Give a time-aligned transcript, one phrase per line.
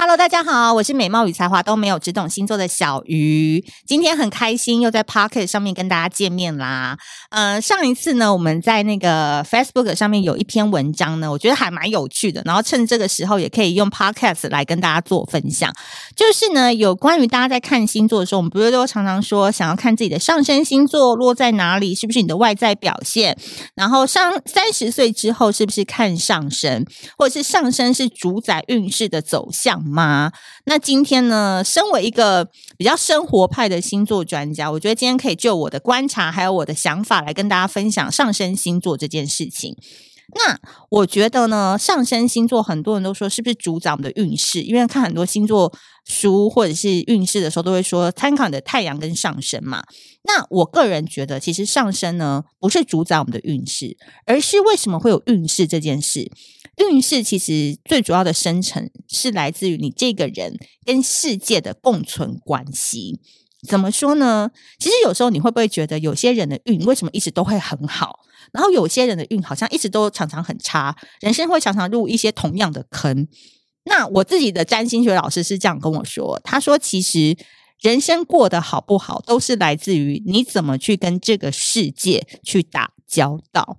[0.00, 3.64] Hello，大家好，我是美貌与才华都没有，只懂星座的小鱼。
[3.84, 6.96] 今天很开心又在 Pocket 上面跟大家见面啦。
[7.30, 12.40] 呃，上一次呢，我们在那个 Facebook 上面有一篇文章呢，我觉得还蛮有趣的。
[12.44, 15.74] 然后趁这个时候，也可以用 Podcast 来跟大家做分享。
[16.14, 23.36] 就是呢，有关于大家在看星座的时候，我们不是都常常说想要看自己的上升星座落在哪里，是不是你的外在表现？
[23.74, 26.84] 然后上三十岁之后，是不是看上升，
[27.18, 29.87] 或者是上升是主宰运势的走向？
[29.88, 30.30] 吗？
[30.66, 39.74] 那今天呢，身为一个比较生活派的星座专家，我觉得今天可以就我的观察还有我的想法来跟大家分享上升星座这件事情。
[40.34, 40.58] 那
[40.90, 44.60] 我觉得呢，上升星座很多人都说是不是主宰我们的运势？
[44.60, 45.72] 因为看很多星座
[46.04, 49.82] 书或者是运势的时候，都会说参考你的太阳跟上升嘛。
[50.24, 53.96] 那我个人觉得，其实上升呢不是主宰我们的运势，
[54.26, 56.30] 而是为什么会有运势这件事。
[56.78, 63.20] 运势其实最主要的生成是来自于你这个人跟世界的共存关系。
[63.66, 64.50] 怎么说呢？
[64.78, 68.20] 其实有时候你会不会觉得有些人的运为什么一直都会很好，
[68.52, 73.26] 然后有些人的运好像一直都常常很差，人生会常常入一些同样的坑。
[73.84, 77.36] 那我自己的占星学老师是这样跟我说，他说其实
[77.80, 83.78] 人生过得好不好，都是来自于你怎么去跟这个世界去打交道。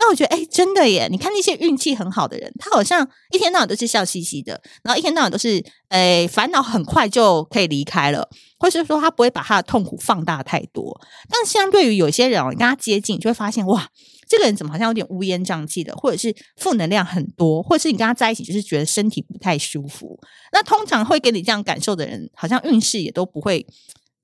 [0.00, 1.08] 那我觉得，哎，真的耶！
[1.10, 8.26] 你看那些运气很好的人，他好像一天到晚都是笑嘻嘻的，然后一天到晚都是，哎，烦恼很快就可以离开了，
[8.58, 10.98] 或是说他不会把他的痛苦放大太多。
[11.28, 13.86] 但相对于有些人哦，你跟他接近，就会发现，哇，
[14.26, 20.18] 这个人怎么好像有点乌烟瘴气的，或者是负能量很多，或者是你跟他在一起就是觉得身体不太舒服。
[20.52, 23.66] 那通常会给你这样感受的人，好像运势也都不会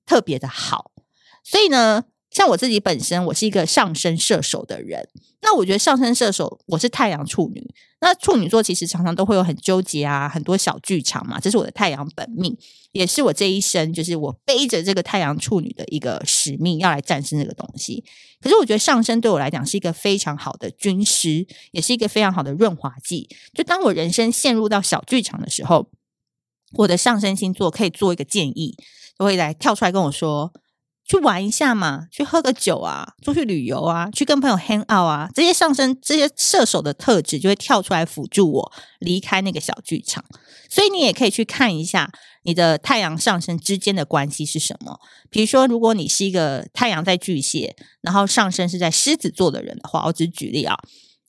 [0.07, 0.91] 特别的好。
[1.43, 2.03] 所以呢，
[2.37, 5.09] 像我自己本身，我是一个上升射手的人。
[5.41, 7.73] 那我觉得上升射手，我是太阳处女。
[7.99, 11.39] 那处女座其实常常都会有很纠结啊，很多小剧场嘛。
[11.39, 12.55] 这是我的太阳本命，
[12.91, 18.03] 也是我这一生就是我背着这个太阳处女的一个使命，要来战胜这个东西。
[18.39, 23.27] 可是我觉得上升对我来讲是一个非常好的军师，也是一个非常好的润滑剂。
[23.55, 25.89] 就当我人生陷入到小剧场的时候，
[26.75, 28.77] 我的上升星座可以做一个建议，
[29.17, 30.53] 都会来跳出来跟我说。
[31.07, 40.23] 去玩一下嘛，去喝个酒啊，出去旅游啊，去跟朋友 hang out 啊，这些上升、这些射手的特质就会跳出来辅助我离开那个小剧场。
[40.69, 42.11] 所以你也可以去看一下
[42.43, 44.99] 你的太阳上升之间的关系是什么。
[45.29, 50.75] 比如说，如果你是一个太阳在巨蟹，然后上升是在狮子座的人的话，我只举例啊，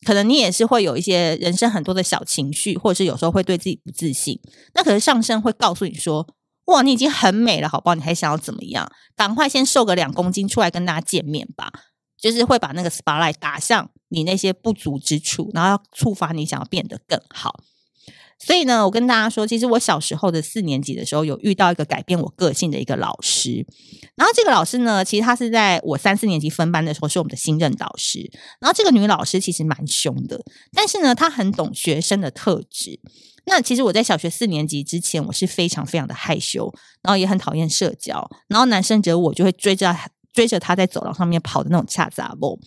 [0.04, 4.40] 可能你也是会有一些人生很多的小情绪，或者是有时候会对自己不自信。
[4.74, 6.26] 那可是上升会告诉你说。
[6.68, 7.94] 哇，你已经很美了，好不好？
[7.94, 8.90] 你还想要怎么样？
[9.14, 11.70] 赶快先瘦个两公斤出来跟大家见面吧。
[12.20, 17.60] 就是会把那个 spotlight 打向你那些不足之处，然后要触发你想要变得更好。
[18.38, 23.66] 所以呢，我跟大家说，其实我小时候的四年级的时候，有遇到一个改变我个性的一个老师。
[24.14, 28.30] 然后这个老师呢，其实他是在我三四年级分班的时候，是我们的新任导师。
[28.60, 30.40] 然后这个女老师其实蛮凶的，
[30.72, 33.00] 但是呢，她很懂学生的特质。
[33.46, 36.72] 那其实我在小学四年级之前，我是非常非常的害羞，
[37.02, 39.96] 然后也很讨厌社交，然后男生觉得我就会追着
[40.32, 42.60] 追着他在走廊上面跑的那种恰杂不，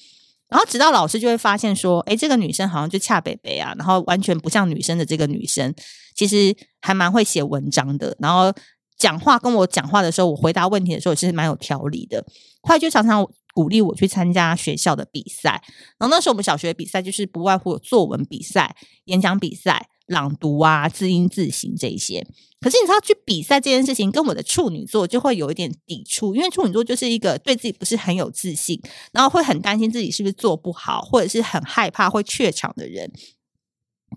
[0.51, 5.73] 然后直到老师就会发现说，诶，这个女生好像就恰北北啊，然后完全不像女生的这个女生，
[6.13, 8.53] 其实还蛮会写文章的，然后
[8.97, 12.21] 讲话跟我讲话的时候，我回答问题的时候也是蛮有条理的，
[12.63, 15.63] 后来就常常鼓励我去参加学校的比赛，
[15.97, 18.75] 然后那时候我们小学比赛就是不外乎有作文比赛、
[19.05, 19.87] 演讲比赛。
[20.07, 22.25] 朗读啊，字音字形这一些，
[22.59, 28.79] 可是你知道去比赛这件事情跟我的处女座就会有一点抵触，因为处女座就是一个对自己不是很有自信，
[29.13, 33.11] 然后会很担心自己是不是做不好，或者是很害怕会怯场的人。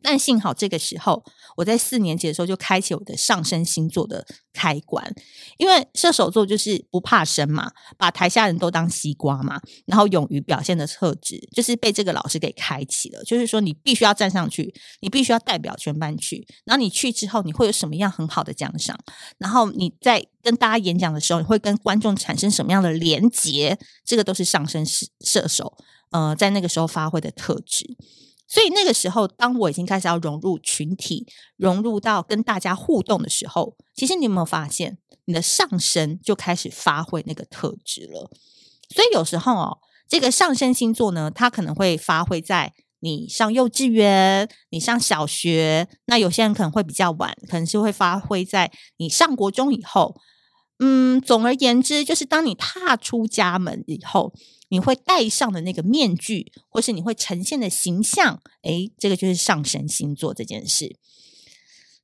[0.02, 1.24] 但幸好这个时候，
[1.56, 5.14] 我在四年级的时候就开启我的上升星座的开关，
[5.56, 13.22] 因为射手座就是不怕生嘛，把台下人都当西瓜嘛，然后勇于表现的特质，就是被这个老师给开启了。
[13.24, 18.98] 就是说，你必须要站上去，你必须要代表全班去，然后你去之后，你会有什么样很好的奖赏？
[19.38, 23.78] 然后你在跟大家演讲的时候，你会跟观众产生什么样的连结？
[24.04, 25.76] 这个都是上升射射手，
[26.10, 27.96] 呃，在那个时候发挥的特质。
[28.46, 31.26] 所以那个时候，当我已经开始要融入群体，
[31.56, 38.30] 融入到跟大家互动的时候，其实你有没有发现，你的上升就开始发挥那个特质了？
[38.94, 50.14] 所以有时候哦，这个上升星座呢，它可能会发挥在你上幼稚园、你上小学，那有些人可能会比较晚，可能是会发挥在你上国中以后。
[50.80, 54.34] 嗯，总而言之，就是当你踏出家门以后，
[54.68, 60.96] 你会戴上的那个面具，或是你会呈现的形象，诶，这个就是上升星座这件事。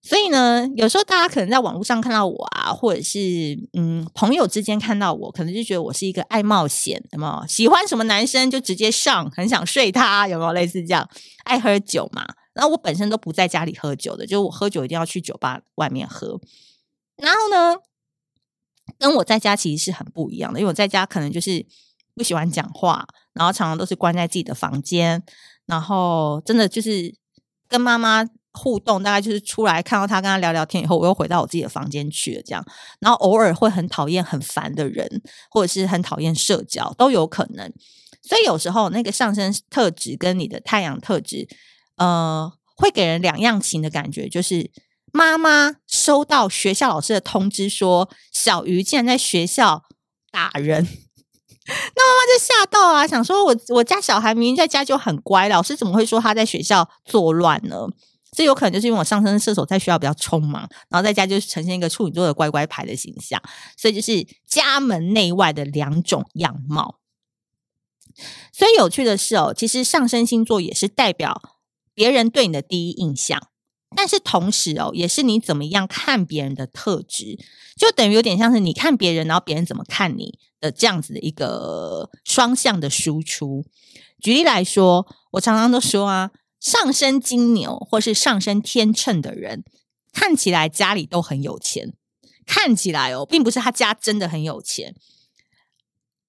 [0.02, 7.46] 所以呢，有时候大家可能在网络上看到我啊，或者是嗯朋友之间看到我，可能就觉得我是一个爱冒险，有没有？
[7.46, 10.52] 喜欢什么男生就直接上，很想睡他，有没有？
[10.54, 11.06] 类似这样，
[11.44, 12.26] 爱喝酒嘛。
[12.54, 16.40] 然后我本身都不在家里喝酒的，就我喝酒一定要去酒吧外面喝。
[17.16, 17.76] 然后呢，
[18.98, 21.66] 跟我在家其实是很不一样的，因为我在家可能就是
[22.20, 23.02] 不喜欢讲话，
[23.32, 25.22] 然后常常都是关在自己的房间，
[25.64, 27.14] 然后真的就是
[27.66, 28.26] 跟妈妈。
[28.52, 32.66] 互动大概就是出来看到他跟他聊聊天以后，我又回到我自己的房间去了，这样。
[32.98, 35.22] 然后偶尔会很讨厌很烦的人，
[35.52, 37.72] 或者是很讨厌社交都有可能。
[38.24, 41.46] 所以有时候那个上升特质跟你的太阳特质，
[41.94, 44.28] 呃，会给人两样情的感觉。
[44.28, 44.68] 就是
[45.12, 49.84] 妈妈收到学校老师的通知说小鱼竟然在学校
[50.32, 50.88] 打人，
[51.94, 57.86] 那妈妈就吓到啊，想说我我家小孩明明在家就很乖，老师怎么会说他在学校作乱呢？
[58.32, 63.42] 这有可能就是因为我上升射手在学校比较匆忙，然后在家就是呈现一个处女座的乖乖牌的形象，
[63.76, 67.00] 所以就是家门内外的两种样貌。
[68.52, 71.42] 所以有趣的是哦，其实上升星座也是代表
[71.92, 73.48] 别人对你的第一印象，
[73.96, 77.38] 但是同时哦，也是你怎么样看别人的特质，
[77.76, 83.64] 就等于有点像是你看别人，然后别人怎么看你的这样子的一个双向的输出。
[84.20, 86.30] 举例来说，我常常都说啊。
[86.60, 89.64] 上升金牛或是上升天秤的人，
[90.12, 91.94] 看起来家里都很有钱。
[92.44, 94.94] 看起来哦，并不是他家真的很有钱，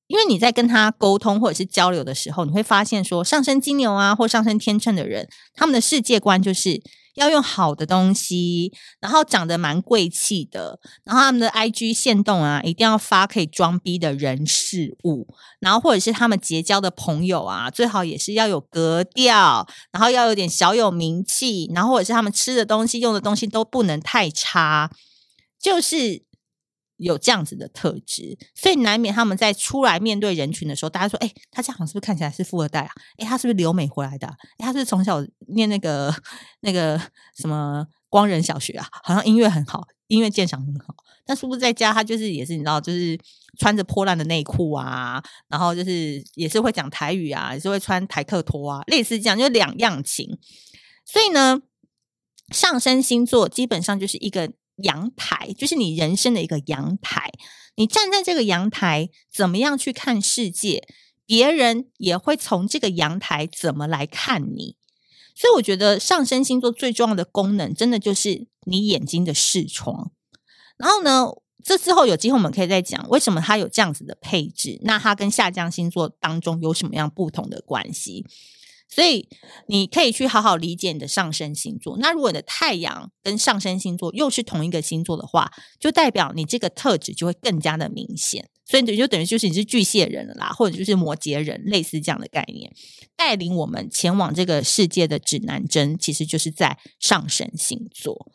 [0.08, 6.82] 因为你在跟他沟通或者是交流的时候，你会发现说，上升金牛啊或上升天秤的人，他们的世界观就是。
[7.16, 15.28] 要用好的东西，然后长得蛮贵气的，然后他们的 IG 限动啊，一定要发可以装逼的人事物，
[15.60, 24.90] 然后或者是他们结交的朋友啊，最好也是要有格调，然后要有点小有名气，然后或者是他们吃的东西、用的东西都不能太差，
[25.60, 26.24] 就是。
[27.02, 32.92] 有这样子的特质，所以难免他们在出来面对人群的时候，大家说：“哎、欸，他这样是不是看起来是富二代啊？
[33.18, 36.14] 哎、他是不是留美回来的、哎、他是从小念那个
[36.60, 37.02] 那个
[37.36, 38.88] 什么光仁小学啊？
[39.04, 40.94] 好像音乐很好，音乐鉴赏很好。
[41.26, 43.20] 但是不是在家，他就是也是你知道，就是
[43.58, 50.38] 穿着破烂的内裤啊，然后就是也是会讲台语啊，也是会穿台客拖啊，类似这样，就两样情。
[51.04, 51.62] 所以呢，
[52.52, 54.52] 上升星座基本上就是一个。
[54.78, 57.32] 阳台就是你人生的一个阳台，
[57.76, 60.88] 你站在这个阳台，怎么样去看世界，
[61.26, 64.78] 别人也会从这个阳台怎么来看你。
[65.36, 70.12] 所以我觉得上升星座最重要的功能，真的就是你眼睛的视窗。
[70.78, 71.28] 然后呢，
[71.64, 78.26] 这之后有机会我们可以再讲为什么它有这样子的配置，那它跟下降星座当中有什么样不同的关系？
[78.94, 79.28] 所以
[79.68, 81.98] 你可以去好好理解你的上升星座。
[81.98, 85.50] 那如果你的太阳跟上升星座又是同一个星座的话，
[85.80, 88.50] 就代表你这个特质就会更加的明显。
[88.66, 92.72] 所以你就等于就是你是巨蟹人了啦，或者就是摩羯人，类似这样的概念，
[93.18, 98.32] 带领我们前往这个世界的指南针，其实就是在上升星座。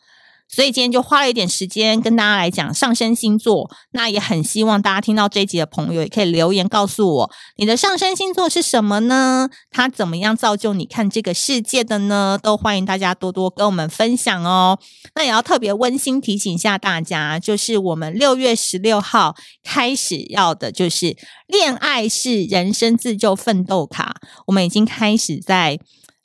[0.49, 9.49] 所以今天就花了一点时间跟大家来讲上升星座，那也很希望大家听到这一集的朋友也可以留言告诉我你的上升星座是什么呢？
[9.69, 12.39] 它怎么样造就你看这个世界的呢？
[12.41, 14.79] 都欢迎大家多多跟我们分享哦。
[15.15, 21.17] 那也要特别温馨提醒一下大家，就是我们六月十六号开始要的就是
[21.47, 24.15] 恋爱是人生自救奋斗卡，
[24.47, 25.79] 我们已经开始在。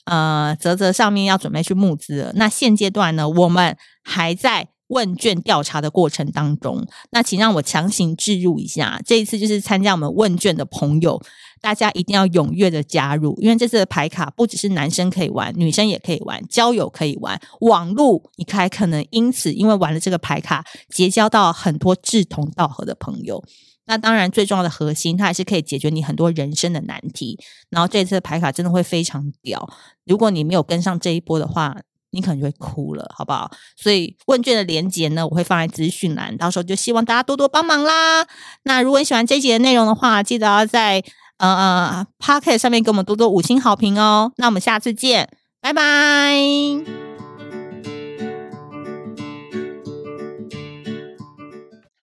[0.05, 2.31] 呃，泽泽上面要准备去募资了。
[2.35, 6.85] 那现阶段呢，我们还在问卷调查的过程当中。
[7.11, 11.21] 那请让我强行置入一下，这一次就是参加我们问卷的朋友，
[11.61, 23.41] 大家一定要踊跃的加入，因为这次的牌卡不只是男生可以玩，女生也可以玩，交友可以玩，网络你还可能因此因为玩了这个牌卡，结交到很多志同道合的朋友。
[23.85, 27.37] 那当然，最重要的核心，它还是可以解决你很多人生的难题。
[27.69, 29.67] 然后这次的牌卡真的会非常屌，
[30.05, 31.75] 如果你没有跟上这一波的话，
[32.11, 33.51] 你可能就会哭了，好不好？
[33.75, 38.25] 所以问卷的连结呢，我会放在资讯栏，到时候就希望大家多多帮忙啦。
[38.63, 41.03] 那如果你喜欢这一集的内容的话，记得要在
[41.37, 44.31] 呃呃 Podcast 上面给我们多多五星好评哦。
[44.37, 45.27] 那我们下次见，
[45.59, 47.12] 拜拜。